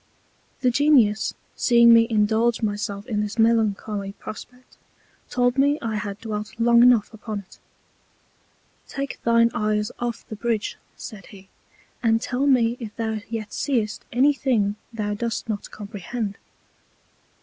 [0.61, 4.75] The Genius seeing me indulge my self in this melancholy Prospect,
[5.29, 7.59] told me I had dwelt long enough upon it:
[8.87, 11.49] Take thine Eyes off the Bridge, said he,
[12.01, 16.39] and tell me if thou yet seest any thing thou dost not comprehend.